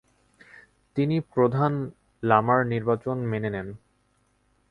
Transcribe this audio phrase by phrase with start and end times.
[0.95, 1.71] তিনি প্রধান
[2.23, 3.67] লামার নির্বাচন মেনে নেন।